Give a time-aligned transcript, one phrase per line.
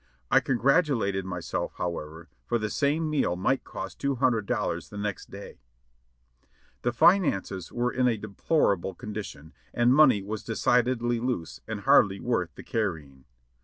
[0.31, 5.29] I congratulated myself, however, for the same meal might cost two hundred dollars the next
[5.29, 5.59] day.
[5.59, 11.81] Quien sabef The finances were in a deplorable condition, and money was decidedly "loose" and
[11.81, 13.25] hardly worth the carrying.